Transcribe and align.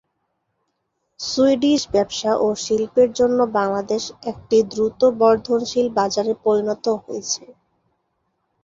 Swedish 1.19 1.81
ব্যবসা 1.93 2.31
ও 2.37 2.57
শিল্পের 2.63 3.09
জন্য 3.19 3.39
বাংলাদেশ 3.57 4.03
একটি 4.31 4.57
দ্রুত 4.71 5.01
বর্ধনশীল 5.21 5.87
বাজারে 5.97 6.33
পরিণত 6.45 6.85
হয়েছে। 6.99 7.43